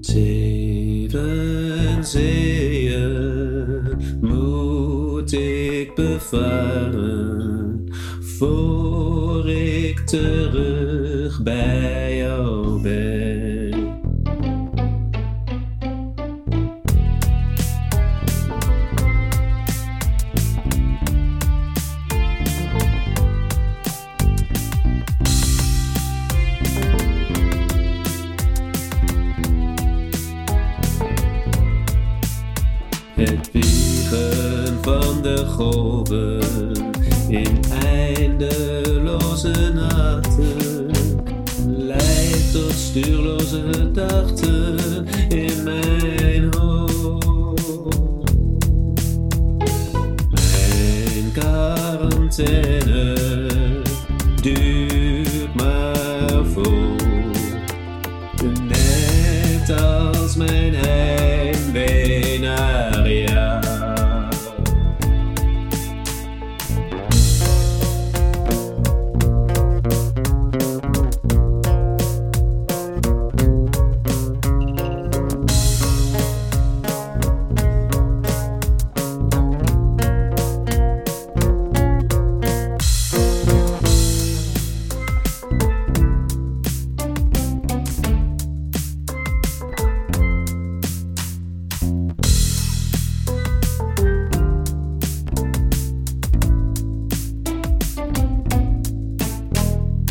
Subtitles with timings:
[0.00, 3.82] Zeven zeeën
[4.20, 7.84] moet ik bevaren
[8.38, 13.29] voor ik terug bij jou ben.
[33.20, 36.40] Het wiegen van de golven
[37.28, 40.90] in eindeloze nachten
[41.66, 47.94] leidt tot stuurloze gedachten in mijn hoofd.
[50.30, 53.14] Mijn quarantaine
[54.42, 54.89] duurt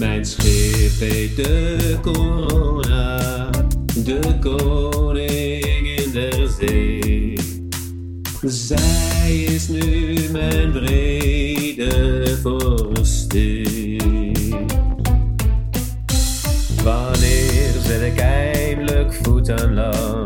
[0.00, 3.50] Mijn schip heet de corona,
[4.04, 7.38] de koningin der zee.
[8.42, 13.98] Zij is nu mijn vrede vorstin.
[16.84, 20.19] Wanneer zet ik eindelijk voet aan land,